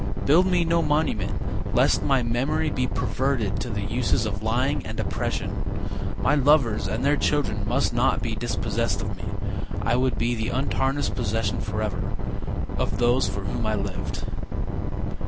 Build 0.25 0.47
me 0.47 0.65
no 0.65 0.81
monument 0.81 1.31
Lest 1.75 2.01
my 2.01 2.23
memory 2.23 2.71
be 2.71 2.87
perverted 2.87 3.59
to 3.59 3.69
the 3.69 3.83
uses 3.83 4.25
Of 4.25 4.41
lying 4.41 4.83
and 4.83 4.99
oppression. 4.99 5.53
My 6.17 6.33
lovers 6.33 6.87
and 6.87 7.05
their 7.05 7.15
children 7.15 7.61
must 7.67 7.93
not 7.93 8.19
be 8.19 8.33
dispossessed 8.33 9.03
of 9.03 9.15
me; 9.15 9.25
I 9.83 9.95
would 9.95 10.17
be 10.17 10.33
the 10.33 10.49
untarnished 10.49 11.13
possession 11.13 11.59
forever 11.59 12.15
Of 12.77 12.97
those 12.97 13.29
for 13.29 13.41
whom 13.41 13.67
I 13.67 13.75
lived. 13.75 14.25